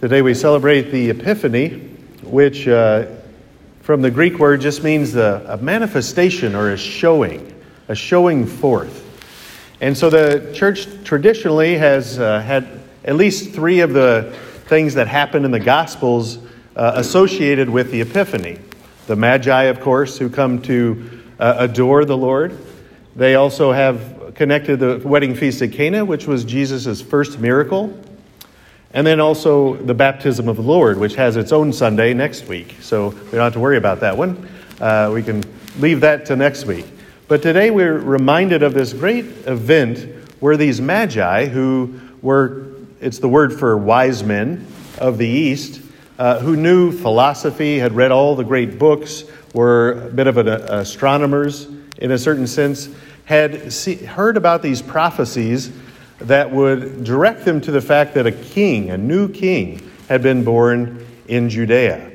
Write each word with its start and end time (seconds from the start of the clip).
Today 0.00 0.22
we 0.22 0.32
celebrate 0.32 0.92
the 0.92 1.10
Epiphany, 1.10 1.70
which 2.22 2.68
uh, 2.68 3.06
from 3.80 4.00
the 4.00 4.12
Greek 4.12 4.38
word 4.38 4.60
just 4.60 4.84
means 4.84 5.16
a, 5.16 5.44
a 5.48 5.56
manifestation 5.56 6.54
or 6.54 6.70
a 6.70 6.78
showing, 6.78 7.52
a 7.88 7.96
showing 7.96 8.46
forth. 8.46 9.04
And 9.80 9.98
so 9.98 10.08
the 10.08 10.52
church 10.54 10.86
traditionally 11.02 11.76
has 11.78 12.16
uh, 12.16 12.38
had 12.42 12.68
at 13.04 13.16
least 13.16 13.52
three 13.52 13.80
of 13.80 13.92
the 13.92 14.38
things 14.66 14.94
that 14.94 15.08
happen 15.08 15.44
in 15.44 15.50
the 15.50 15.58
Gospels 15.58 16.38
uh, 16.76 16.92
associated 16.94 17.68
with 17.68 17.90
the 17.90 18.00
Epiphany. 18.02 18.60
The 19.08 19.16
Magi, 19.16 19.64
of 19.64 19.80
course, 19.80 20.16
who 20.16 20.30
come 20.30 20.62
to 20.62 21.22
uh, 21.40 21.56
adore 21.58 22.04
the 22.04 22.16
Lord. 22.16 22.56
They 23.16 23.34
also 23.34 23.72
have 23.72 24.34
connected 24.36 24.78
the 24.78 25.02
wedding 25.04 25.34
feast 25.34 25.60
at 25.60 25.72
Cana, 25.72 26.04
which 26.04 26.28
was 26.28 26.44
Jesus' 26.44 27.02
first 27.02 27.40
miracle. 27.40 28.00
And 28.94 29.06
then 29.06 29.20
also 29.20 29.74
the 29.74 29.94
baptism 29.94 30.48
of 30.48 30.56
the 30.56 30.62
Lord, 30.62 30.98
which 30.98 31.14
has 31.16 31.36
its 31.36 31.52
own 31.52 31.72
Sunday 31.72 32.14
next 32.14 32.46
week. 32.48 32.76
So 32.80 33.08
we 33.08 33.30
don't 33.32 33.40
have 33.40 33.52
to 33.52 33.60
worry 33.60 33.76
about 33.76 34.00
that 34.00 34.16
one. 34.16 34.48
Uh, 34.80 35.10
we 35.12 35.22
can 35.22 35.42
leave 35.78 36.00
that 36.00 36.26
to 36.26 36.36
next 36.36 36.64
week. 36.64 36.86
But 37.28 37.42
today 37.42 37.70
we're 37.70 37.98
reminded 37.98 38.62
of 38.62 38.72
this 38.72 38.94
great 38.94 39.26
event 39.46 39.98
where 40.40 40.56
these 40.56 40.80
magi, 40.80 41.46
who 41.46 42.00
were, 42.22 42.66
it's 43.00 43.18
the 43.18 43.28
word 43.28 43.58
for 43.58 43.76
wise 43.76 44.22
men 44.22 44.66
of 44.98 45.18
the 45.18 45.26
East, 45.26 45.82
uh, 46.18 46.40
who 46.40 46.56
knew 46.56 46.90
philosophy, 46.90 47.78
had 47.78 47.92
read 47.92 48.10
all 48.10 48.34
the 48.34 48.44
great 48.44 48.78
books, 48.78 49.24
were 49.52 50.06
a 50.06 50.10
bit 50.10 50.26
of 50.26 50.38
an, 50.38 50.48
uh, 50.48 50.66
astronomers 50.70 51.68
in 51.98 52.10
a 52.12 52.18
certain 52.18 52.46
sense, 52.46 52.88
had 53.26 53.72
see, 53.72 53.96
heard 53.96 54.36
about 54.36 54.62
these 54.62 54.80
prophecies 54.80 55.70
that 56.20 56.50
would 56.50 57.04
direct 57.04 57.44
them 57.44 57.60
to 57.62 57.70
the 57.70 57.80
fact 57.80 58.14
that 58.14 58.26
a 58.26 58.32
king, 58.32 58.90
a 58.90 58.98
new 58.98 59.28
king, 59.28 59.90
had 60.08 60.22
been 60.22 60.44
born 60.44 61.06
in 61.28 61.48
Judea. 61.48 62.10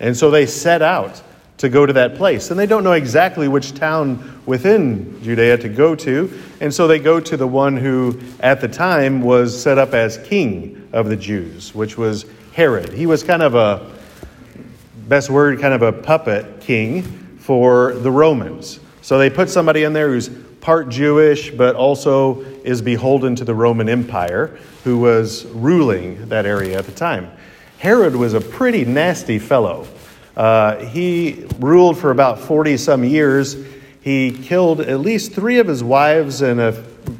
And 0.00 0.16
so 0.16 0.30
they 0.30 0.46
set 0.46 0.82
out 0.82 1.22
to 1.58 1.68
go 1.68 1.86
to 1.86 1.92
that 1.92 2.16
place. 2.16 2.50
And 2.50 2.58
they 2.58 2.66
don't 2.66 2.82
know 2.82 2.92
exactly 2.92 3.46
which 3.46 3.74
town 3.74 4.42
within 4.44 5.22
Judea 5.22 5.58
to 5.58 5.68
go 5.68 5.94
to. 5.94 6.40
And 6.60 6.74
so 6.74 6.88
they 6.88 6.98
go 6.98 7.20
to 7.20 7.36
the 7.36 7.46
one 7.46 7.76
who, 7.76 8.20
at 8.40 8.60
the 8.60 8.68
time, 8.68 9.22
was 9.22 9.60
set 9.60 9.78
up 9.78 9.94
as 9.94 10.18
king 10.18 10.88
of 10.92 11.08
the 11.08 11.16
Jews, 11.16 11.74
which 11.74 11.96
was 11.96 12.26
Herod. 12.52 12.92
He 12.92 13.06
was 13.06 13.22
kind 13.22 13.42
of 13.42 13.54
a, 13.54 13.90
best 15.08 15.30
word, 15.30 15.60
kind 15.60 15.74
of 15.74 15.82
a 15.82 15.92
puppet 15.92 16.60
king 16.60 17.02
for 17.38 17.92
the 17.92 18.10
Romans. 18.10 18.80
So 19.02 19.18
they 19.18 19.30
put 19.30 19.50
somebody 19.50 19.84
in 19.84 19.92
there 19.92 20.08
who's 20.08 20.28
part 20.64 20.88
Jewish, 20.88 21.50
but 21.50 21.76
also 21.76 22.40
is 22.64 22.80
beholden 22.80 23.36
to 23.36 23.44
the 23.44 23.54
Roman 23.54 23.86
Empire, 23.86 24.58
who 24.82 24.98
was 24.98 25.44
ruling 25.48 26.30
that 26.30 26.46
area 26.46 26.78
at 26.78 26.86
the 26.86 26.92
time. 26.92 27.30
Herod 27.76 28.16
was 28.16 28.32
a 28.32 28.40
pretty 28.40 28.86
nasty 28.86 29.38
fellow. 29.38 29.86
Uh, 30.34 30.76
he 30.86 31.44
ruled 31.58 31.98
for 31.98 32.10
about 32.10 32.38
40 32.38 32.78
some 32.78 33.04
years. 33.04 33.58
He 34.00 34.32
killed 34.32 34.80
at 34.80 35.00
least 35.00 35.32
three 35.32 35.58
of 35.58 35.68
his 35.68 35.84
wives 35.84 36.40
and 36.40 36.58
a, 36.58 36.72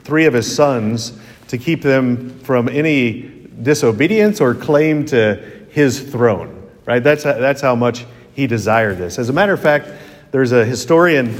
three 0.04 0.24
of 0.24 0.32
his 0.32 0.52
sons 0.52 1.12
to 1.48 1.58
keep 1.58 1.82
them 1.82 2.38
from 2.40 2.66
any 2.70 3.46
disobedience 3.60 4.40
or 4.40 4.54
claim 4.54 5.04
to 5.06 5.66
his 5.70 6.00
throne. 6.00 6.66
Right? 6.86 7.04
That's, 7.04 7.24
that's 7.24 7.60
how 7.60 7.74
much 7.74 8.06
he 8.32 8.46
desired 8.46 8.96
this. 8.96 9.18
As 9.18 9.28
a 9.28 9.34
matter 9.34 9.52
of 9.52 9.60
fact, 9.60 9.90
there's 10.30 10.52
a 10.52 10.64
historian 10.64 11.38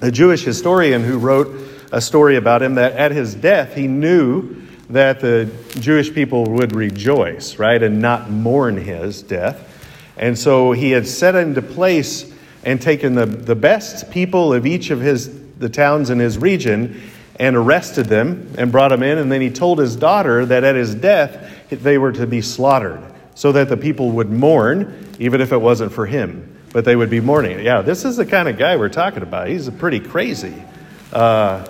a 0.00 0.10
Jewish 0.10 0.42
historian 0.44 1.02
who 1.02 1.18
wrote 1.18 1.48
a 1.92 2.00
story 2.00 2.36
about 2.36 2.62
him 2.62 2.74
that 2.74 2.92
at 2.92 3.12
his 3.12 3.34
death 3.34 3.74
he 3.74 3.86
knew 3.86 4.62
that 4.90 5.20
the 5.20 5.50
Jewish 5.80 6.12
people 6.12 6.44
would 6.44 6.74
rejoice, 6.74 7.58
right, 7.58 7.82
and 7.82 8.00
not 8.00 8.30
mourn 8.30 8.76
his 8.76 9.22
death. 9.22 9.72
And 10.16 10.38
so 10.38 10.72
he 10.72 10.90
had 10.90 11.06
set 11.06 11.34
into 11.34 11.62
place 11.62 12.32
and 12.64 12.80
taken 12.80 13.14
the, 13.14 13.26
the 13.26 13.54
best 13.54 14.10
people 14.10 14.52
of 14.52 14.66
each 14.66 14.90
of 14.90 15.00
his 15.00 15.44
the 15.58 15.68
towns 15.68 16.10
in 16.10 16.18
his 16.18 16.36
region 16.36 17.00
and 17.38 17.56
arrested 17.56 18.06
them 18.06 18.52
and 18.58 18.70
brought 18.70 18.88
them 18.88 19.02
in 19.02 19.18
and 19.18 19.32
then 19.32 19.40
he 19.40 19.50
told 19.50 19.78
his 19.78 19.96
daughter 19.96 20.44
that 20.44 20.64
at 20.64 20.74
his 20.74 20.94
death 20.94 21.50
they 21.70 21.96
were 21.96 22.12
to 22.12 22.26
be 22.26 22.42
slaughtered 22.42 23.02
so 23.34 23.52
that 23.52 23.68
the 23.68 23.76
people 23.76 24.10
would 24.10 24.30
mourn 24.30 25.08
even 25.18 25.40
if 25.40 25.52
it 25.52 25.56
wasn't 25.56 25.90
for 25.90 26.04
him 26.04 26.55
but 26.76 26.84
they 26.84 26.94
would 26.94 27.08
be 27.08 27.20
mourning. 27.20 27.58
Yeah, 27.60 27.80
this 27.80 28.04
is 28.04 28.18
the 28.18 28.26
kind 28.26 28.50
of 28.50 28.58
guy 28.58 28.76
we're 28.76 28.90
talking 28.90 29.22
about. 29.22 29.48
He's 29.48 29.70
pretty 29.70 29.98
crazy. 29.98 30.62
Uh, 31.10 31.66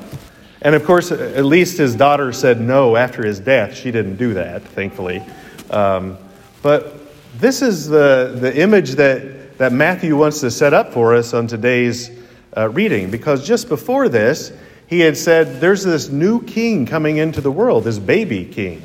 and 0.60 0.74
of 0.74 0.84
course, 0.84 1.12
at 1.12 1.44
least 1.44 1.78
his 1.78 1.94
daughter 1.94 2.32
said 2.32 2.60
no 2.60 2.96
after 2.96 3.24
his 3.24 3.38
death. 3.38 3.76
She 3.76 3.92
didn't 3.92 4.16
do 4.16 4.34
that, 4.34 4.62
thankfully. 4.64 5.22
Um, 5.70 6.18
but 6.60 6.98
this 7.38 7.62
is 7.62 7.86
the, 7.86 8.36
the 8.36 8.60
image 8.60 8.96
that, 8.96 9.58
that 9.58 9.70
Matthew 9.70 10.16
wants 10.16 10.40
to 10.40 10.50
set 10.50 10.74
up 10.74 10.92
for 10.92 11.14
us 11.14 11.34
on 11.34 11.46
today's 11.46 12.10
uh, 12.56 12.68
reading, 12.68 13.08
because 13.08 13.46
just 13.46 13.68
before 13.68 14.08
this, 14.08 14.50
he 14.88 14.98
had 14.98 15.16
said, 15.16 15.60
There's 15.60 15.84
this 15.84 16.08
new 16.08 16.42
king 16.42 16.84
coming 16.84 17.18
into 17.18 17.40
the 17.40 17.52
world, 17.52 17.84
this 17.84 18.00
baby 18.00 18.44
king, 18.44 18.82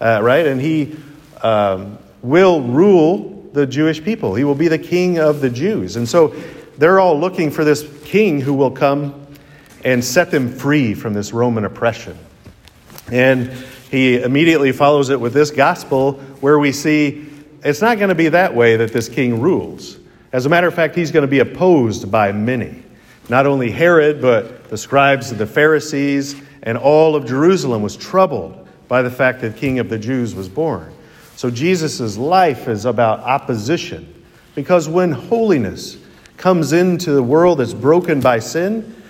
uh, 0.00 0.20
right? 0.22 0.46
And 0.46 0.62
he 0.62 0.96
um, 1.42 1.98
will 2.22 2.62
rule 2.62 3.37
the 3.58 3.66
Jewish 3.66 4.02
people. 4.02 4.34
He 4.34 4.44
will 4.44 4.54
be 4.54 4.68
the 4.68 4.78
king 4.78 5.18
of 5.18 5.40
the 5.40 5.50
Jews. 5.50 5.96
And 5.96 6.08
so 6.08 6.28
they're 6.78 7.00
all 7.00 7.18
looking 7.18 7.50
for 7.50 7.64
this 7.64 7.86
king 8.04 8.40
who 8.40 8.54
will 8.54 8.70
come 8.70 9.26
and 9.84 10.04
set 10.04 10.30
them 10.30 10.50
free 10.50 10.94
from 10.94 11.12
this 11.12 11.32
Roman 11.32 11.64
oppression. 11.64 12.16
And 13.10 13.50
he 13.90 14.22
immediately 14.22 14.70
follows 14.72 15.10
it 15.10 15.20
with 15.20 15.32
this 15.32 15.50
gospel 15.50 16.12
where 16.40 16.58
we 16.58 16.72
see 16.72 17.28
it's 17.64 17.80
not 17.80 17.98
going 17.98 18.10
to 18.10 18.14
be 18.14 18.28
that 18.28 18.54
way 18.54 18.76
that 18.76 18.92
this 18.92 19.08
king 19.08 19.40
rules. 19.40 19.98
As 20.32 20.46
a 20.46 20.48
matter 20.48 20.68
of 20.68 20.74
fact, 20.74 20.94
he's 20.94 21.10
going 21.10 21.22
to 21.22 21.28
be 21.28 21.40
opposed 21.40 22.10
by 22.10 22.30
many. 22.30 22.82
Not 23.28 23.46
only 23.46 23.70
Herod, 23.70 24.22
but 24.22 24.68
the 24.70 24.78
scribes 24.78 25.30
and 25.30 25.40
the 25.40 25.46
Pharisees 25.46 26.40
and 26.62 26.78
all 26.78 27.16
of 27.16 27.26
Jerusalem 27.26 27.82
was 27.82 27.96
troubled 27.96 28.68
by 28.86 29.02
the 29.02 29.10
fact 29.10 29.40
that 29.40 29.56
King 29.56 29.80
of 29.80 29.88
the 29.88 29.98
Jews 29.98 30.34
was 30.34 30.48
born. 30.48 30.92
So 31.38 31.52
Jesus' 31.52 32.16
life 32.16 32.66
is 32.66 32.84
about 32.84 33.20
opposition. 33.20 34.24
Because 34.56 34.88
when 34.88 35.12
holiness 35.12 35.96
comes 36.36 36.72
into 36.72 37.12
the 37.12 37.22
world 37.22 37.58
that's 37.58 37.74
broken 37.74 38.20
by 38.20 38.40
sin, 38.40 39.00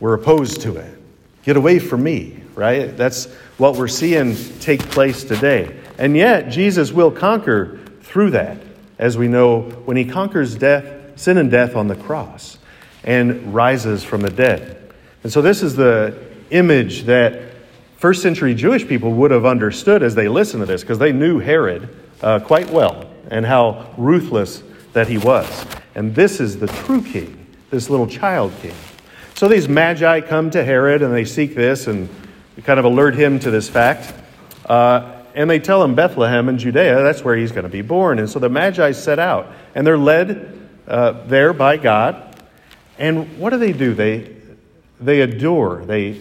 we're 0.00 0.14
opposed 0.14 0.62
to 0.62 0.74
it. 0.78 0.98
Get 1.44 1.56
away 1.56 1.78
from 1.78 2.02
me, 2.02 2.42
right? 2.56 2.96
That's 2.96 3.26
what 3.56 3.76
we're 3.76 3.86
seeing 3.86 4.34
take 4.58 4.80
place 4.80 5.22
today. 5.22 5.80
And 5.96 6.16
yet, 6.16 6.48
Jesus 6.48 6.90
will 6.90 7.12
conquer 7.12 7.78
through 8.02 8.32
that, 8.32 8.58
as 8.98 9.16
we 9.16 9.28
know 9.28 9.60
when 9.84 9.96
he 9.96 10.06
conquers 10.06 10.56
death, 10.56 11.16
sin 11.16 11.38
and 11.38 11.52
death 11.52 11.76
on 11.76 11.86
the 11.86 11.94
cross 11.94 12.58
and 13.04 13.54
rises 13.54 14.02
from 14.02 14.22
the 14.22 14.30
dead. 14.30 14.92
And 15.22 15.32
so, 15.32 15.40
this 15.40 15.62
is 15.62 15.76
the 15.76 16.20
image 16.50 17.04
that 17.04 17.55
first 17.96 18.22
century 18.22 18.54
Jewish 18.54 18.86
people 18.86 19.12
would 19.12 19.30
have 19.30 19.44
understood 19.44 20.02
as 20.02 20.14
they 20.14 20.28
listened 20.28 20.62
to 20.62 20.66
this 20.66 20.82
because 20.82 20.98
they 20.98 21.12
knew 21.12 21.38
Herod 21.38 21.88
uh, 22.22 22.40
quite 22.40 22.70
well 22.70 23.10
and 23.30 23.44
how 23.44 23.92
ruthless 23.96 24.62
that 24.92 25.08
he 25.08 25.18
was. 25.18 25.66
And 25.94 26.14
this 26.14 26.40
is 26.40 26.58
the 26.58 26.66
true 26.66 27.02
king, 27.02 27.46
this 27.70 27.90
little 27.90 28.06
child 28.06 28.52
king. 28.60 28.74
So 29.34 29.48
these 29.48 29.68
magi 29.68 30.20
come 30.22 30.50
to 30.50 30.64
Herod 30.64 31.02
and 31.02 31.12
they 31.12 31.24
seek 31.24 31.54
this 31.54 31.86
and 31.86 32.08
kind 32.64 32.78
of 32.78 32.84
alert 32.84 33.14
him 33.14 33.38
to 33.40 33.50
this 33.50 33.68
fact. 33.68 34.14
Uh, 34.64 35.12
and 35.34 35.50
they 35.50 35.58
tell 35.58 35.82
him 35.82 35.94
Bethlehem 35.94 36.48
in 36.48 36.56
Judea, 36.56 37.02
that's 37.02 37.22
where 37.22 37.36
he's 37.36 37.52
going 37.52 37.64
to 37.64 37.70
be 37.70 37.82
born. 37.82 38.18
And 38.18 38.28
so 38.28 38.38
the 38.38 38.48
magi 38.48 38.92
set 38.92 39.18
out 39.18 39.52
and 39.74 39.86
they're 39.86 39.98
led 39.98 40.68
uh, 40.88 41.12
there 41.26 41.52
by 41.52 41.76
God. 41.76 42.34
And 42.98 43.38
what 43.38 43.50
do 43.50 43.58
they 43.58 43.72
do? 43.72 43.92
They, 43.92 44.35
they 45.00 45.20
adore, 45.20 45.84
they 45.84 46.12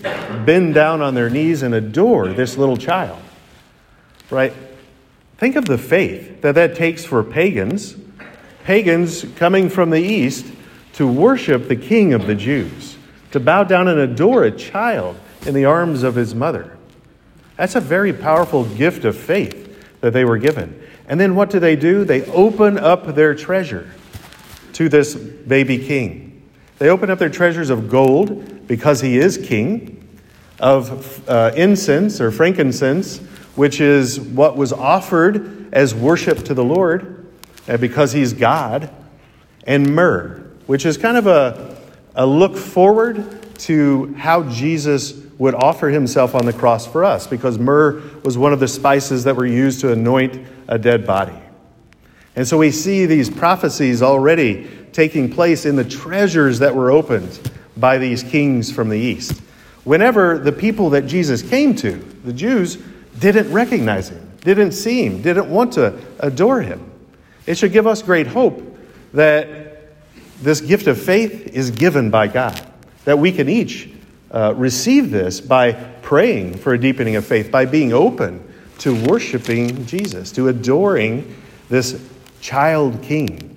bend 0.46 0.74
down 0.74 1.02
on 1.02 1.16
their 1.16 1.30
knees 1.30 1.62
and 1.62 1.74
adore 1.74 2.30
this 2.30 2.58
little 2.58 2.78
child. 2.78 3.22
Right? 4.30 4.54
Think 5.38 5.56
of 5.56 5.66
the 5.66 5.78
faith 5.78 6.42
that 6.42 6.56
that 6.56 6.76
takes 6.76 7.06
for 7.06 7.24
pagans, 7.24 7.96
pagans 8.64 9.26
coming 9.36 9.70
from 9.70 9.90
the 9.90 10.02
east 10.02 10.46
to 10.94 11.08
worship 11.08 11.68
the 11.68 11.76
king 11.76 12.14
of 12.14 12.26
the 12.26 12.36
Jews, 12.36 12.98
to 13.32 13.40
bow 13.40 13.64
down 13.64 13.88
and 13.88 14.00
adore 14.00 14.44
a 14.44 14.52
child 14.52 15.18
in 15.46 15.54
the 15.54 15.66
arms 15.66 16.04
of 16.04 16.16
his 16.16 16.34
mother. 16.34 16.78
That's 17.58 17.76
a 17.76 17.82
very 17.82 18.14
powerful 18.14 18.66
gift 18.66 19.06
of 19.06 19.16
faith 19.16 20.02
that 20.02 20.14
they 20.14 20.26
were 20.26 20.38
given. 20.38 20.82
And 21.08 21.20
then 21.20 21.36
what 21.36 21.50
do 21.50 21.60
they 21.60 21.76
do? 21.76 22.04
They 22.04 22.26
open 22.32 22.78
up 22.78 23.16
their 23.16 23.36
treasure 23.36 23.90
to 24.74 24.90
this 24.90 25.16
baby 25.16 25.78
king. 25.86 26.25
They 26.78 26.90
open 26.90 27.10
up 27.10 27.20
their 27.20 27.30
treasures 27.30 27.70
of 27.70 27.90
gold 27.90 28.68
because 28.68 29.02
he 29.02 29.18
is 29.18 29.38
king, 29.38 30.02
of 30.60 31.28
uh, 31.30 31.52
incense 31.56 32.20
or 32.20 32.32
frankincense, 32.32 33.20
which 33.56 33.80
is 33.80 34.20
what 34.20 34.58
was 34.58 34.74
offered 34.74 35.74
as 35.74 35.94
worship 35.94 36.40
to 36.46 36.54
the 36.54 36.64
Lord, 36.64 37.26
uh, 37.68 37.78
because 37.78 38.12
he's 38.12 38.34
God, 38.34 38.90
and 39.66 39.96
myrrh, 39.96 40.52
which 40.68 40.86
is 40.86 40.98
kind 40.98 41.18
of 41.18 41.28
a, 41.28 41.78
a 42.16 42.26
look 42.26 42.58
forward 42.58 43.42
to 43.60 44.14
how 44.16 44.44
Jesus 44.44 45.14
would 45.38 45.56
offer 45.56 45.90
himself 45.90 46.36
on 46.36 46.46
the 46.46 46.54
cross 46.54 46.86
for 46.88 47.04
us 47.04 47.28
because 47.28 47.60
myrrh 47.60 48.02
was 48.24 48.38
one 48.38 48.54
of 48.54 48.60
the 48.60 48.68
spices 48.68 49.26
that 49.26 49.36
were 49.36 49.46
used 49.46 49.82
to 49.82 49.92
anoint 49.92 50.46
a 50.68 50.78
dead 50.78 51.06
body. 51.06 51.38
And 52.36 52.48
so 52.48 52.58
we 52.58 52.72
see 52.72 53.06
these 53.06 53.30
prophecies 53.30 54.02
already 54.02 54.70
taking 54.96 55.30
place 55.30 55.66
in 55.66 55.76
the 55.76 55.84
treasures 55.84 56.60
that 56.60 56.74
were 56.74 56.90
opened 56.90 57.52
by 57.76 57.98
these 57.98 58.24
kings 58.24 58.72
from 58.72 58.88
the 58.88 58.98
east. 58.98 59.42
Whenever 59.84 60.40
the 60.40 60.54
people 60.54 60.92
that 60.92 61.06
Jesus 61.06 61.42
came 61.42 61.76
to, 61.76 61.98
the 62.24 62.32
Jews, 62.32 62.78
didn't 63.20 63.52
recognize 63.52 64.08
him, 64.08 64.32
didn't 64.40 64.72
see 64.72 65.06
him, 65.06 65.22
didn't 65.22 65.50
want 65.50 65.74
to 65.74 66.00
adore 66.20 66.62
him, 66.62 66.90
it 67.46 67.58
should 67.58 67.74
give 67.74 67.86
us 67.86 68.02
great 68.02 68.26
hope 68.26 68.64
that 69.14 69.92
this 70.42 70.62
gift 70.62 70.88
of 70.88 71.00
faith 71.00 71.48
is 71.48 71.72
given 71.72 72.10
by 72.10 72.28
God, 72.28 72.60
that 73.04 73.20
we 73.20 73.34
can 73.34 73.50
each 73.50 73.90
uh, 74.32 74.54
receive 74.56 75.12
this 75.12 75.42
by 75.42 75.74
praying 76.04 76.56
for 76.58 76.74
a 76.74 76.80
deepening 76.80 77.18
of 77.18 77.26
faith, 77.26 77.52
by 77.52 77.66
being 77.66 77.92
open 77.92 78.42
to 78.78 78.96
worshiping 79.08 79.86
Jesus, 79.86 80.32
to 80.32 80.48
adoring 80.48 81.36
this 81.68 82.02
child 82.40 83.02
king. 83.02 83.55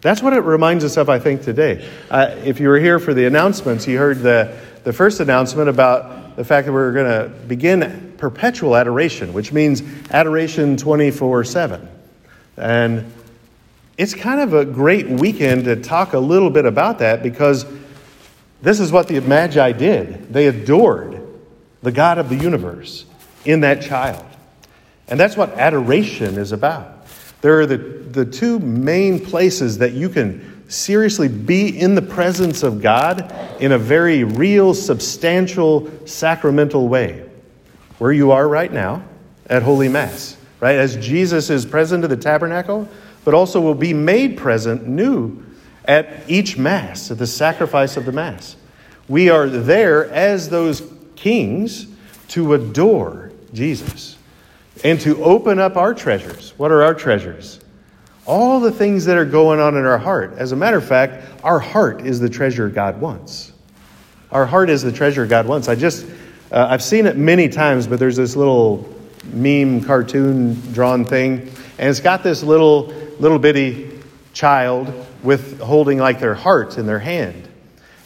That's 0.00 0.22
what 0.22 0.32
it 0.32 0.40
reminds 0.40 0.84
us 0.84 0.96
of, 0.96 1.08
I 1.08 1.18
think, 1.18 1.42
today. 1.42 1.88
Uh, 2.08 2.36
if 2.44 2.60
you 2.60 2.68
were 2.68 2.78
here 2.78 3.00
for 3.00 3.14
the 3.14 3.26
announcements, 3.26 3.86
you 3.86 3.98
heard 3.98 4.20
the, 4.20 4.56
the 4.84 4.92
first 4.92 5.18
announcement 5.18 5.68
about 5.68 6.36
the 6.36 6.44
fact 6.44 6.66
that 6.66 6.72
we're 6.72 6.92
going 6.92 7.06
to 7.06 7.28
begin 7.46 8.14
perpetual 8.16 8.76
adoration, 8.76 9.32
which 9.32 9.52
means 9.52 9.82
adoration 10.10 10.76
24 10.76 11.42
7. 11.42 11.88
And 12.56 13.12
it's 13.96 14.14
kind 14.14 14.40
of 14.40 14.54
a 14.54 14.64
great 14.64 15.08
weekend 15.08 15.64
to 15.64 15.74
talk 15.74 16.12
a 16.12 16.18
little 16.18 16.50
bit 16.50 16.64
about 16.64 17.00
that 17.00 17.20
because 17.20 17.66
this 18.62 18.78
is 18.78 18.92
what 18.92 19.08
the 19.08 19.18
Magi 19.20 19.72
did. 19.72 20.32
They 20.32 20.46
adored 20.46 21.20
the 21.82 21.90
God 21.90 22.18
of 22.18 22.28
the 22.28 22.36
universe 22.36 23.04
in 23.44 23.60
that 23.60 23.82
child. 23.82 24.24
And 25.08 25.18
that's 25.18 25.36
what 25.36 25.50
adoration 25.54 26.36
is 26.38 26.52
about. 26.52 26.97
There 27.40 27.60
are 27.60 27.66
the, 27.66 27.76
the 27.76 28.24
two 28.24 28.58
main 28.58 29.24
places 29.24 29.78
that 29.78 29.92
you 29.92 30.08
can 30.08 30.64
seriously 30.68 31.28
be 31.28 31.78
in 31.78 31.94
the 31.94 32.02
presence 32.02 32.62
of 32.62 32.82
God 32.82 33.32
in 33.60 33.72
a 33.72 33.78
very 33.78 34.24
real, 34.24 34.74
substantial, 34.74 35.90
sacramental 36.06 36.88
way. 36.88 37.28
Where 37.98 38.12
you 38.12 38.32
are 38.32 38.46
right 38.46 38.72
now 38.72 39.04
at 39.46 39.62
Holy 39.62 39.88
Mass, 39.88 40.36
right? 40.60 40.76
As 40.76 40.96
Jesus 40.96 41.48
is 41.48 41.64
present 41.64 42.04
at 42.04 42.10
the 42.10 42.16
tabernacle, 42.16 42.88
but 43.24 43.34
also 43.34 43.60
will 43.60 43.74
be 43.74 43.94
made 43.94 44.36
present 44.36 44.86
new 44.86 45.44
at 45.84 46.28
each 46.28 46.58
Mass, 46.58 47.10
at 47.10 47.18
the 47.18 47.26
sacrifice 47.26 47.96
of 47.96 48.04
the 48.04 48.12
Mass. 48.12 48.56
We 49.08 49.30
are 49.30 49.48
there 49.48 50.10
as 50.10 50.50
those 50.50 50.82
kings 51.16 51.86
to 52.28 52.52
adore 52.52 53.32
Jesus 53.54 54.17
and 54.84 55.00
to 55.00 55.22
open 55.22 55.58
up 55.58 55.76
our 55.76 55.94
treasures. 55.94 56.54
What 56.56 56.70
are 56.70 56.82
our 56.82 56.94
treasures? 56.94 57.60
All 58.26 58.60
the 58.60 58.70
things 58.70 59.06
that 59.06 59.16
are 59.16 59.24
going 59.24 59.58
on 59.58 59.76
in 59.76 59.84
our 59.84 59.98
heart. 59.98 60.34
As 60.36 60.52
a 60.52 60.56
matter 60.56 60.76
of 60.76 60.86
fact, 60.86 61.24
our 61.42 61.58
heart 61.58 62.02
is 62.02 62.20
the 62.20 62.28
treasure 62.28 62.68
God 62.68 63.00
wants. 63.00 63.52
Our 64.30 64.44
heart 64.44 64.68
is 64.68 64.82
the 64.82 64.92
treasure 64.92 65.26
God 65.26 65.46
wants. 65.46 65.68
I 65.68 65.74
just, 65.74 66.06
uh, 66.52 66.66
I've 66.70 66.82
seen 66.82 67.06
it 67.06 67.16
many 67.16 67.48
times, 67.48 67.86
but 67.86 67.98
there's 67.98 68.16
this 68.16 68.36
little 68.36 68.94
meme 69.32 69.82
cartoon 69.82 70.54
drawn 70.72 71.04
thing, 71.04 71.50
and 71.78 71.88
it's 71.88 72.00
got 72.00 72.22
this 72.22 72.42
little, 72.42 72.92
little 73.18 73.38
bitty 73.38 73.98
child 74.34 74.92
with 75.22 75.60
holding 75.60 75.98
like 75.98 76.20
their 76.20 76.34
heart 76.34 76.78
in 76.78 76.86
their 76.86 76.98
hand. 76.98 77.48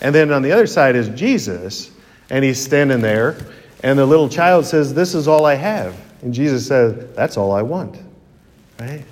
And 0.00 0.14
then 0.14 0.32
on 0.32 0.42
the 0.42 0.52
other 0.52 0.66
side 0.66 0.96
is 0.96 1.08
Jesus, 1.10 1.90
and 2.30 2.44
he's 2.44 2.62
standing 2.62 3.00
there, 3.00 3.36
and 3.82 3.98
the 3.98 4.06
little 4.06 4.28
child 4.28 4.66
says, 4.66 4.94
This 4.94 5.14
is 5.14 5.26
all 5.26 5.44
I 5.44 5.54
have. 5.54 5.96
And 6.22 6.32
Jesus 6.32 6.66
said, 6.66 7.14
That's 7.14 7.36
all 7.36 7.52
I 7.52 7.62
want. 7.62 7.98
Right? 8.80 9.04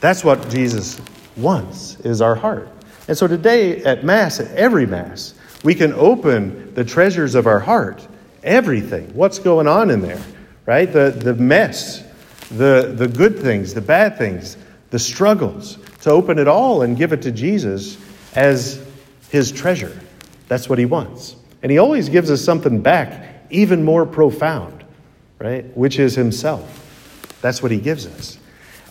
That's 0.00 0.24
what 0.24 0.48
Jesus 0.50 1.00
wants, 1.36 1.98
is 2.00 2.20
our 2.20 2.34
heart. 2.34 2.68
And 3.08 3.16
so 3.16 3.26
today 3.26 3.82
at 3.84 4.04
Mass, 4.04 4.40
at 4.40 4.50
every 4.52 4.86
Mass, 4.86 5.34
we 5.62 5.74
can 5.74 5.92
open 5.94 6.74
the 6.74 6.84
treasures 6.84 7.34
of 7.34 7.46
our 7.46 7.60
heart, 7.60 8.06
everything. 8.42 9.12
What's 9.14 9.38
going 9.38 9.66
on 9.66 9.90
in 9.90 10.00
there, 10.00 10.22
right? 10.66 10.90
The, 10.90 11.10
the 11.10 11.34
mess, 11.34 12.02
the, 12.50 12.94
the 12.96 13.08
good 13.08 13.38
things, 13.38 13.74
the 13.74 13.80
bad 13.80 14.16
things, 14.16 14.56
the 14.90 14.98
struggles, 14.98 15.78
to 16.02 16.10
open 16.10 16.38
it 16.38 16.48
all 16.48 16.82
and 16.82 16.96
give 16.96 17.12
it 17.12 17.22
to 17.22 17.32
Jesus 17.32 17.98
as 18.34 18.84
his 19.28 19.52
treasure. 19.52 19.98
That's 20.48 20.68
what 20.68 20.78
he 20.78 20.86
wants. 20.86 21.36
And 21.62 21.70
he 21.70 21.78
always 21.78 22.08
gives 22.08 22.30
us 22.30 22.42
something 22.42 22.80
back, 22.80 23.44
even 23.50 23.84
more 23.84 24.06
profound 24.06 24.79
right? 25.40 25.64
Which 25.76 25.98
is 25.98 26.14
himself. 26.14 27.38
That's 27.40 27.62
what 27.62 27.72
he 27.72 27.78
gives 27.78 28.06
us. 28.06 28.38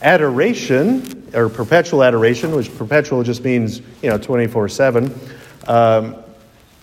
Adoration, 0.01 1.29
or 1.33 1.49
perpetual 1.49 2.03
adoration, 2.03 2.55
which 2.55 2.75
perpetual 2.75 3.21
just 3.23 3.43
means, 3.43 3.81
you 4.01 4.09
know, 4.09 4.17
24 4.17 4.69
7. 4.69 5.19
Um, 5.67 6.15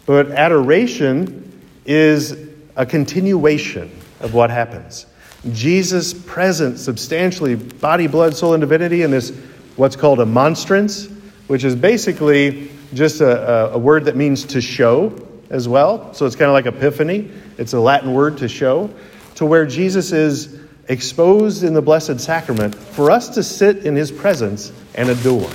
but 0.04 0.30
adoration 0.30 1.60
is 1.84 2.36
a 2.76 2.86
continuation 2.86 3.90
of 4.20 4.34
what 4.34 4.50
happens. 4.50 5.06
Jesus 5.52 6.14
present 6.14 6.78
substantially, 6.78 7.56
body, 7.56 8.06
blood, 8.06 8.36
soul, 8.36 8.54
and 8.54 8.60
divinity, 8.60 9.02
in 9.02 9.10
this 9.10 9.30
what's 9.76 9.96
called 9.96 10.20
a 10.20 10.26
monstrance, 10.26 11.08
which 11.48 11.64
is 11.64 11.74
basically 11.74 12.70
just 12.94 13.20
a, 13.20 13.72
a 13.72 13.78
word 13.78 14.04
that 14.04 14.16
means 14.16 14.44
to 14.44 14.60
show 14.60 15.14
as 15.50 15.68
well. 15.68 16.12
So 16.14 16.26
it's 16.26 16.36
kind 16.36 16.48
of 16.48 16.54
like 16.54 16.66
epiphany. 16.66 17.30
It's 17.58 17.72
a 17.72 17.80
Latin 17.80 18.12
word 18.12 18.38
to 18.38 18.48
show 18.48 18.90
to 19.37 19.47
where 19.47 19.67
Jesus 19.67 20.12
is 20.12 20.59
exposed 20.88 21.65
in 21.65 21.75
the 21.75 21.83
Blessed 21.83 22.21
Sacrament 22.21 22.75
for 22.75 23.11
us 23.11 23.31
to 23.31 23.43
sit 23.43 23.87
in 23.87 23.94
his 23.94 24.11
presence 24.11 24.73
and 24.94 25.09
adore, 25.09 25.50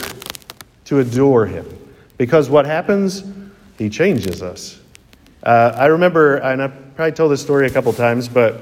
to 0.86 1.00
adore 1.00 1.46
him. 1.46 1.66
Because 2.18 2.50
what 2.50 2.66
happens? 2.66 3.24
He 3.78 3.90
changes 3.90 4.42
us. 4.42 4.80
Uh, 5.44 5.74
I 5.76 5.88
remember, 5.88 6.38
and 6.38 6.62
I've 6.62 6.96
probably 6.96 7.14
told 7.14 7.32
this 7.32 7.42
story 7.42 7.66
a 7.66 7.70
couple 7.70 7.92
times, 7.94 8.28
but 8.28 8.62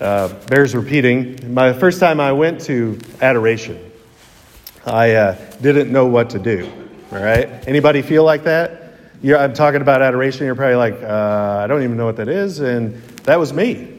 uh, 0.00 0.28
bears 0.46 0.74
repeating. 0.74 1.54
My 1.54 1.72
first 1.72 2.00
time 2.00 2.20
I 2.20 2.32
went 2.32 2.60
to 2.62 2.98
adoration, 3.22 3.90
I 4.84 5.14
uh, 5.14 5.50
didn't 5.62 5.90
know 5.90 6.06
what 6.06 6.30
to 6.30 6.38
do. 6.38 6.70
All 7.12 7.22
right? 7.22 7.48
Anybody 7.66 8.02
feel 8.02 8.24
like 8.24 8.44
that? 8.44 8.92
You're, 9.22 9.38
I'm 9.38 9.54
talking 9.54 9.80
about 9.80 10.02
adoration. 10.02 10.44
You're 10.44 10.54
probably 10.54 10.76
like, 10.76 11.02
uh, 11.02 11.60
I 11.64 11.66
don't 11.66 11.82
even 11.82 11.96
know 11.96 12.04
what 12.04 12.16
that 12.16 12.28
is, 12.28 12.60
and 12.60 13.02
that 13.24 13.38
was 13.40 13.54
me. 13.54 13.95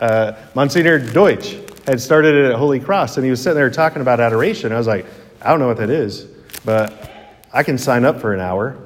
Uh, 0.00 0.32
Monsignor 0.54 0.98
Deutsch 0.98 1.56
had 1.86 2.00
started 2.00 2.34
it 2.34 2.50
at 2.50 2.56
Holy 2.56 2.80
Cross, 2.80 3.16
and 3.16 3.24
he 3.24 3.30
was 3.30 3.42
sitting 3.42 3.56
there 3.56 3.70
talking 3.70 4.02
about 4.02 4.20
adoration. 4.20 4.72
I 4.72 4.78
was 4.78 4.86
like, 4.86 5.06
I 5.42 5.50
don't 5.50 5.60
know 5.60 5.68
what 5.68 5.76
that 5.76 5.90
is, 5.90 6.24
but 6.64 7.10
I 7.52 7.62
can 7.62 7.78
sign 7.78 8.04
up 8.04 8.20
for 8.20 8.34
an 8.34 8.40
hour. 8.40 8.76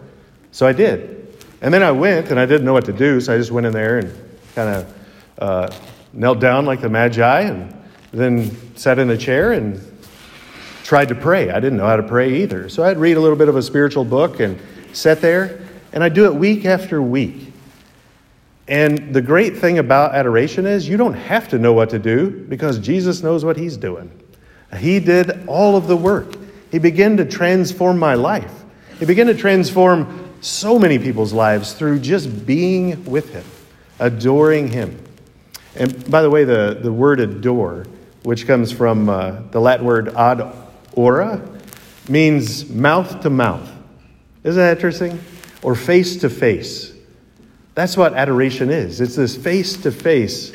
So 0.53 0.67
I 0.67 0.73
did. 0.73 1.37
And 1.61 1.73
then 1.73 1.83
I 1.83 1.91
went, 1.91 2.31
and 2.31 2.39
I 2.39 2.47
didn't 2.47 2.65
know 2.65 2.73
what 2.73 2.85
to 2.87 2.93
do, 2.93 3.21
so 3.21 3.35
I 3.35 3.39
just 3.39 3.51
went 3.51 3.67
in 3.67 3.73
there 3.73 3.99
and 3.99 4.13
kind 4.55 4.69
of 4.69 4.95
uh, 5.39 5.71
knelt 6.13 6.41
down 6.41 6.67
like 6.67 6.81
the 6.81 6.89
Magi, 6.89 7.41
and 7.41 7.75
then 8.13 8.77
sat 8.77 8.99
in 8.99 9.11
a 9.11 9.17
chair 9.17 9.53
and 9.53 9.81
tried 10.85 11.09
to 11.09 11.15
pray. 11.15 11.51
I 11.51 11.61
didn't 11.61 11.79
know 11.79 11.87
how 11.87 11.97
to 11.97 12.03
pray 12.03 12.43
either. 12.43 12.69
So 12.69 12.83
I'd 12.83 12.97
read 12.97 13.17
a 13.17 13.21
little 13.21 13.37
bit 13.37 13.49
of 13.49 13.57
a 13.57 13.63
spiritual 13.63 14.05
book 14.05 14.41
and 14.41 14.59
sat 14.93 15.21
there, 15.21 15.61
and 15.93 16.03
I'd 16.03 16.15
do 16.15 16.27
it 16.27 16.35
week 16.35 16.65
after 16.65 17.03
week. 17.03 17.48
And 18.69 19.15
the 19.15 19.23
great 19.23 19.57
thing 19.57 19.79
about 19.79 20.15
adoration 20.15 20.67
is 20.67 20.87
you 20.87 20.99
don't 20.99 21.15
have 21.15 21.49
to 21.49 21.59
know 21.59 21.73
what 21.73 21.91
to 21.91 21.99
do 21.99 22.31
because 22.31 22.79
Jesus 22.79 23.23
knows 23.23 23.45
what 23.45 23.57
he's 23.57 23.79
doing. 23.79 24.11
He 24.77 25.01
did 25.01 25.47
all 25.49 25.75
of 25.77 25.87
the 25.87 25.97
work. 25.97 26.35
He 26.71 26.79
began 26.79 27.17
to 27.17 27.25
transform 27.25 27.99
my 27.99 28.15
life. 28.15 28.53
He 28.99 29.07
began 29.07 29.27
to 29.29 29.35
transform 29.35 30.31
so 30.43 30.79
many 30.79 30.99
people's 30.99 31.33
lives 31.33 31.73
through 31.73 32.01
just 32.01 32.47
being 32.47 33.05
with 33.07 33.33
him, 33.33 33.45
adoring 33.99 34.69
him. 34.69 35.03
And 35.75 36.11
by 36.11 36.21
the 36.21 36.29
way, 36.29 36.45
the, 36.45 36.79
the 36.81 36.93
word 36.93 37.21
adore, 37.21 37.87
which 38.23 38.47
comes 38.47 38.71
from 38.71 39.09
uh, 39.09 39.41
the 39.51 39.61
Latin 39.61 39.87
word 39.87 40.15
ad 40.15 40.43
ora, 40.93 41.41
means 42.09 42.69
mouth 42.69 43.23
to 43.23 43.31
mouth. 43.31 43.71
Isn't 44.45 44.61
that 44.61 44.77
interesting? 44.77 45.21
Or 45.63 45.75
face 45.75 46.17
to 46.19 46.29
face. 46.29 46.93
That's 47.79 47.97
what 47.97 48.15
adoration 48.15 48.71
is 48.71 49.01
it's 49.01 49.15
this 49.15 49.37
face 49.37 49.77
to 49.83 49.93
face 49.93 50.53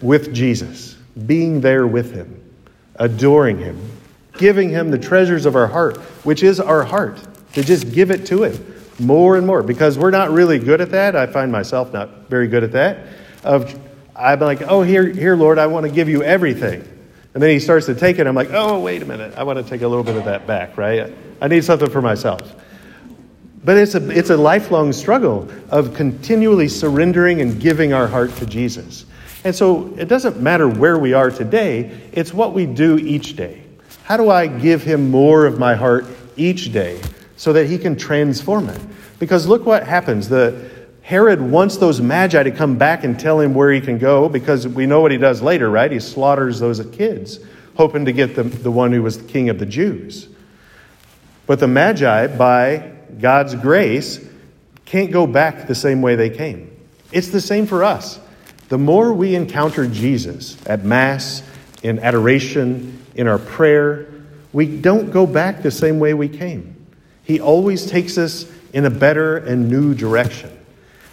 with 0.00 0.32
Jesus, 0.32 0.96
being 1.26 1.60
there 1.60 1.86
with 1.86 2.14
him, 2.14 2.42
adoring 2.96 3.58
him, 3.58 3.78
giving 4.38 4.70
him 4.70 4.90
the 4.90 4.96
treasures 4.96 5.44
of 5.44 5.54
our 5.54 5.66
heart, 5.66 5.98
which 6.24 6.42
is 6.42 6.58
our 6.58 6.82
heart, 6.82 7.20
to 7.52 7.62
just 7.62 7.92
give 7.92 8.10
it 8.10 8.24
to 8.28 8.44
him 8.44 8.74
more 8.98 9.36
and 9.36 9.46
more 9.46 9.62
because 9.62 9.98
we're 9.98 10.10
not 10.10 10.30
really 10.30 10.58
good 10.58 10.80
at 10.80 10.92
that. 10.92 11.14
I 11.14 11.26
find 11.26 11.52
myself 11.52 11.92
not 11.92 12.30
very 12.30 12.48
good 12.48 12.64
at 12.64 12.72
that. 12.72 13.06
Of 13.44 13.78
I'm 14.16 14.40
like, 14.40 14.62
oh, 14.62 14.80
here, 14.80 15.06
here, 15.06 15.36
Lord, 15.36 15.58
I 15.58 15.66
want 15.66 15.84
to 15.84 15.92
give 15.92 16.08
you 16.08 16.22
everything. 16.22 16.80
And 17.34 17.42
then 17.42 17.50
he 17.50 17.60
starts 17.60 17.84
to 17.84 17.94
take 17.94 18.18
it. 18.18 18.26
I'm 18.26 18.34
like, 18.34 18.48
oh, 18.50 18.80
wait 18.80 19.02
a 19.02 19.04
minute. 19.04 19.34
I 19.36 19.42
want 19.42 19.58
to 19.58 19.62
take 19.62 19.82
a 19.82 19.88
little 19.88 20.04
bit 20.04 20.16
of 20.16 20.24
that 20.24 20.46
back, 20.46 20.78
right? 20.78 21.12
I 21.42 21.48
need 21.48 21.64
something 21.64 21.90
for 21.90 22.00
myself. 22.00 22.40
But 23.64 23.76
it's 23.76 23.94
a, 23.94 24.10
it's 24.10 24.30
a 24.30 24.36
lifelong 24.36 24.92
struggle 24.92 25.48
of 25.68 25.94
continually 25.94 26.68
surrendering 26.68 27.40
and 27.40 27.60
giving 27.60 27.92
our 27.92 28.06
heart 28.06 28.34
to 28.36 28.46
Jesus. 28.46 29.04
And 29.44 29.54
so 29.54 29.94
it 29.96 30.06
doesn't 30.06 30.40
matter 30.40 30.68
where 30.68 30.98
we 30.98 31.12
are 31.12 31.30
today, 31.30 32.00
it's 32.12 32.32
what 32.32 32.54
we 32.54 32.66
do 32.66 32.98
each 32.98 33.36
day. 33.36 33.62
How 34.04 34.16
do 34.16 34.30
I 34.30 34.46
give 34.46 34.82
him 34.82 35.10
more 35.10 35.46
of 35.46 35.58
my 35.58 35.74
heart 35.74 36.04
each 36.36 36.72
day 36.72 37.00
so 37.36 37.52
that 37.52 37.66
he 37.66 37.78
can 37.78 37.96
transform 37.96 38.68
it? 38.68 38.80
Because 39.18 39.46
look 39.46 39.66
what 39.66 39.86
happens. 39.86 40.28
The 40.28 40.70
Herod 41.02 41.40
wants 41.40 41.76
those 41.76 42.00
magi 42.00 42.42
to 42.42 42.50
come 42.50 42.76
back 42.76 43.04
and 43.04 43.18
tell 43.18 43.40
him 43.40 43.54
where 43.54 43.72
he 43.72 43.80
can 43.80 43.98
go 43.98 44.28
because 44.28 44.66
we 44.66 44.86
know 44.86 45.00
what 45.00 45.12
he 45.12 45.18
does 45.18 45.42
later, 45.42 45.70
right? 45.70 45.90
He 45.90 46.00
slaughters 46.00 46.60
those 46.60 46.84
kids, 46.92 47.40
hoping 47.76 48.06
to 48.06 48.12
get 48.12 48.36
the, 48.36 48.42
the 48.42 48.70
one 48.70 48.92
who 48.92 49.02
was 49.02 49.18
the 49.18 49.28
king 49.28 49.48
of 49.48 49.58
the 49.58 49.66
Jews. 49.66 50.28
But 51.46 51.60
the 51.60 51.66
magi, 51.66 52.26
by 52.28 52.92
God's 53.18 53.54
grace, 53.54 54.24
can't 54.84 55.10
go 55.10 55.26
back 55.26 55.66
the 55.66 55.74
same 55.74 56.02
way 56.02 56.16
they 56.16 56.30
came. 56.30 56.70
It's 57.12 57.28
the 57.28 57.40
same 57.40 57.66
for 57.66 57.82
us. 57.82 58.20
The 58.68 58.78
more 58.78 59.12
we 59.12 59.34
encounter 59.34 59.86
Jesus 59.86 60.56
at 60.66 60.84
Mass, 60.84 61.42
in 61.82 61.98
adoration, 61.98 63.04
in 63.14 63.26
our 63.26 63.38
prayer, 63.38 64.06
we 64.52 64.66
don't 64.66 65.10
go 65.10 65.26
back 65.26 65.62
the 65.62 65.70
same 65.70 65.98
way 65.98 66.14
we 66.14 66.28
came. 66.28 66.76
He 67.24 67.40
always 67.40 67.86
takes 67.86 68.18
us 68.18 68.50
in 68.72 68.84
a 68.84 68.90
better 68.90 69.38
and 69.38 69.68
new 69.68 69.94
direction. 69.94 70.56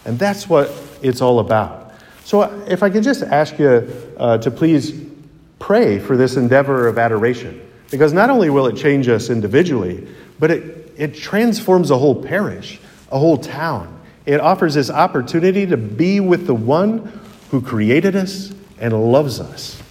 And 0.05 0.17
that's 0.17 0.49
what 0.49 0.71
it's 1.01 1.21
all 1.21 1.39
about. 1.39 1.93
So, 2.25 2.43
if 2.67 2.83
I 2.83 2.89
could 2.89 3.03
just 3.03 3.23
ask 3.23 3.57
you 3.57 4.13
uh, 4.17 4.37
to 4.39 4.51
please 4.51 4.99
pray 5.59 5.99
for 5.99 6.17
this 6.17 6.35
endeavor 6.35 6.87
of 6.87 6.97
adoration, 6.97 7.61
because 7.89 8.13
not 8.13 8.29
only 8.29 8.49
will 8.49 8.67
it 8.67 8.75
change 8.75 9.07
us 9.07 9.29
individually, 9.29 10.07
but 10.39 10.51
it, 10.51 10.86
it 10.97 11.15
transforms 11.15 11.91
a 11.91 11.97
whole 11.97 12.21
parish, 12.21 12.79
a 13.11 13.19
whole 13.19 13.37
town. 13.37 13.99
It 14.25 14.41
offers 14.41 14.73
this 14.73 14.89
opportunity 14.89 15.65
to 15.67 15.77
be 15.77 16.19
with 16.19 16.47
the 16.47 16.53
one 16.53 17.21
who 17.51 17.61
created 17.61 18.15
us 18.15 18.51
and 18.79 19.11
loves 19.11 19.39
us. 19.39 19.81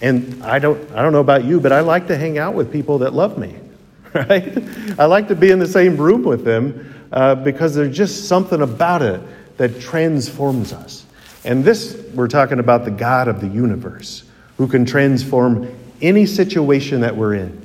And 0.00 0.42
I 0.42 0.58
don't, 0.58 0.90
I 0.92 1.02
don't 1.02 1.12
know 1.12 1.20
about 1.20 1.44
you, 1.44 1.60
but 1.60 1.72
I 1.72 1.80
like 1.80 2.08
to 2.08 2.16
hang 2.16 2.38
out 2.38 2.54
with 2.54 2.72
people 2.72 2.98
that 2.98 3.12
love 3.12 3.38
me, 3.38 3.54
right? 4.14 4.56
I 4.98 5.04
like 5.04 5.28
to 5.28 5.36
be 5.36 5.50
in 5.50 5.58
the 5.58 5.66
same 5.66 5.96
room 5.96 6.22
with 6.22 6.44
them 6.44 6.94
uh, 7.12 7.34
because 7.34 7.74
there's 7.74 7.96
just 7.96 8.28
something 8.28 8.62
about 8.62 9.02
it 9.02 9.20
that 9.58 9.80
transforms 9.80 10.72
us. 10.72 11.04
And 11.44 11.64
this, 11.64 12.02
we're 12.14 12.28
talking 12.28 12.58
about 12.58 12.84
the 12.84 12.90
God 12.90 13.28
of 13.28 13.40
the 13.40 13.48
universe 13.48 14.24
who 14.56 14.66
can 14.66 14.86
transform 14.86 15.68
any 16.00 16.26
situation 16.26 17.00
that 17.02 17.16
we're 17.16 17.34
in. 17.34 17.61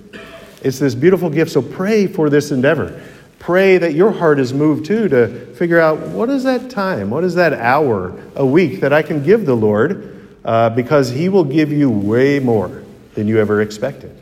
It's 0.61 0.79
this 0.79 0.95
beautiful 0.95 1.29
gift. 1.29 1.51
So 1.51 1.61
pray 1.61 2.07
for 2.07 2.29
this 2.29 2.51
endeavor. 2.51 3.03
Pray 3.39 3.77
that 3.77 3.93
your 3.93 4.11
heart 4.11 4.39
is 4.39 4.53
moved 4.53 4.85
too 4.85 5.07
to 5.09 5.53
figure 5.55 5.79
out 5.79 5.99
what 5.99 6.29
is 6.29 6.43
that 6.43 6.69
time, 6.69 7.09
what 7.09 7.23
is 7.23 7.35
that 7.35 7.53
hour 7.53 8.19
a 8.35 8.45
week 8.45 8.81
that 8.81 8.91
I 8.91 9.03
can 9.03 9.23
give 9.23 9.45
the 9.45 9.55
Lord 9.55 10.27
uh, 10.43 10.69
because 10.71 11.09
He 11.09 11.29
will 11.29 11.43
give 11.43 11.71
you 11.71 11.89
way 11.89 12.39
more 12.39 12.83
than 13.13 13.27
you 13.27 13.39
ever 13.39 13.61
expected. 13.61 14.17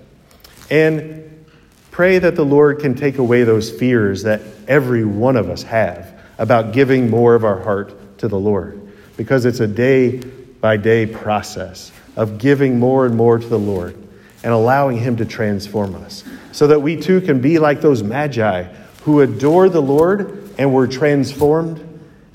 And 0.70 1.46
pray 1.92 2.20
that 2.20 2.36
the 2.36 2.46
Lord 2.46 2.80
can 2.80 2.96
take 2.96 3.18
away 3.18 3.44
those 3.44 3.72
fears 3.72 4.24
that 4.24 4.42
every 4.68 5.06
one 5.06 5.38
of 5.38 5.50
us 5.50 5.64
have 5.64 6.20
about 6.38 6.74
giving 6.74 7.10
more 7.10 7.36
of 7.36 7.46
our 7.46 7.62
heart 7.62 8.18
to 8.20 8.28
the 8.28 8.40
Lord 8.40 8.82
because 9.16 9.46
it's 9.46 9.62
a 9.62 9.68
day 9.68 10.18
by 10.18 10.78
day 10.78 11.06
process 11.06 11.92
of 12.16 12.38
giving 12.38 12.80
more 12.80 13.06
and 13.06 13.16
more 13.16 13.38
to 13.38 13.48
the 13.48 13.60
Lord 13.60 13.96
and 14.46 14.54
allowing 14.54 14.98
Him 14.98 15.18
to 15.18 15.26
transform 15.26 15.96
us 15.96 16.24
so 16.52 16.68
that 16.68 16.80
we 16.80 16.96
too 16.96 17.20
can 17.20 17.42
be 17.42 17.58
like 17.58 17.82
those 17.82 18.04
magi 18.04 18.64
who 19.02 19.22
adore 19.22 19.70
the 19.70 19.82
Lord 19.82 20.52
and 20.60 20.72
were 20.72 20.88
transformed 20.88 21.82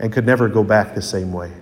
and 0.00 0.12
could 0.12 0.26
never 0.26 0.48
go 0.48 0.64
back 0.64 0.96
the 0.96 1.02
same 1.02 1.32
way. 1.32 1.52